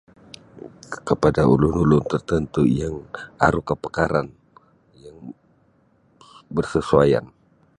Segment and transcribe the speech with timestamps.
[1.07, 2.95] Kepada ulun-ulun tertentu yang
[3.45, 4.27] aru kepakaran
[5.05, 5.19] yang
[6.55, 7.25] bersesuaian.